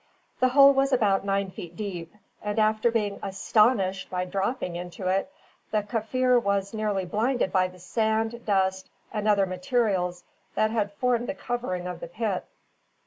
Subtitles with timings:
[0.39, 2.11] The hole was about nine feet deep;
[2.41, 5.31] and after being astonished by dropping into it,
[5.69, 10.23] the Kaffir was nearly blinded by the sand, dust, and other materials
[10.55, 12.45] that had formed the covering of the pit.